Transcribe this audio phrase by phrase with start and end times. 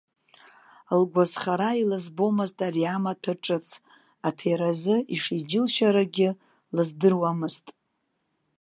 [0.99, 3.67] Лгәазхара илызбомызт ари амаҭәа ҿыц,
[4.27, 6.29] аҭеразы ишиџьылшьарагьы
[6.75, 7.65] лыздыруамызт.